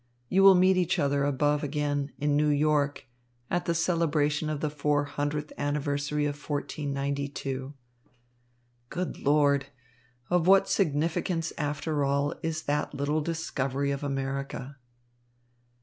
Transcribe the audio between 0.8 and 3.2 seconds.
other above again, in New York,